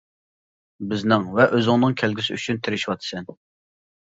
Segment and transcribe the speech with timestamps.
[0.93, 3.31] بىزنىڭ ۋە ئۆزۈڭنىڭ كەلگۈسى ئۈچۈن تىرىشىۋاتىسەن.